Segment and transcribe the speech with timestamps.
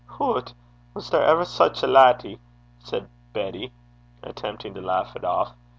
[0.17, 0.55] 'Hoot!
[0.95, 2.39] was there ever sic a laddie!'
[2.79, 3.71] said Betty,
[4.23, 5.53] attempting to laugh it off.